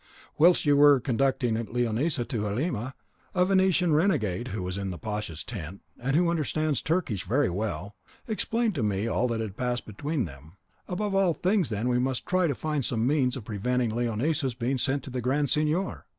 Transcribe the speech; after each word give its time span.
Whilst 0.35 0.65
you 0.65 0.75
were 0.75 0.99
conducting 0.99 1.53
Leonisa 1.53 2.25
to 2.25 2.41
Halima, 2.45 2.95
a 3.35 3.45
Venetian 3.45 3.93
renegade 3.93 4.47
who 4.47 4.63
was 4.63 4.75
in 4.75 4.89
the 4.89 4.97
pasha's 4.97 5.43
tent, 5.43 5.81
and 5.99 6.15
who 6.15 6.27
understands 6.31 6.81
Turkish 6.81 7.23
very 7.23 7.51
well, 7.51 7.95
explained 8.27 8.73
to 8.73 8.81
me 8.81 9.07
all 9.07 9.27
that 9.27 9.41
had 9.41 9.55
passed 9.55 9.85
between 9.85 10.25
them. 10.25 10.57
Above 10.87 11.13
all 11.13 11.35
things, 11.35 11.69
then, 11.69 11.87
we 11.87 11.99
must 11.99 12.25
try 12.25 12.47
to 12.47 12.55
find 12.55 12.83
some 12.83 13.05
means 13.05 13.35
of 13.37 13.45
preventing 13.45 13.91
Leonisa's 13.91 14.55
being 14.55 14.79
sent 14.79 15.03
to 15.03 15.11
the 15.11 15.21
Grand 15.21 15.51
Signor." 15.51 16.07